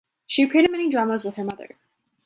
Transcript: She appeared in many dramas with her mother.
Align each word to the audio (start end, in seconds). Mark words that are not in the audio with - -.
She 0.25 0.41
appeared 0.41 0.65
in 0.65 0.71
many 0.71 0.89
dramas 0.89 1.23
with 1.23 1.35
her 1.35 1.43
mother. 1.43 1.77